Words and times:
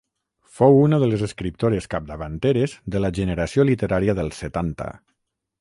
Fou 0.59 0.79
una 0.85 0.97
de 1.03 1.09
les 1.11 1.25
escriptores 1.27 1.89
capdavanteres 1.93 2.75
de 2.97 3.05
la 3.05 3.13
generació 3.21 3.69
literària 3.73 4.21
dels 4.23 4.45
setanta. 4.47 4.91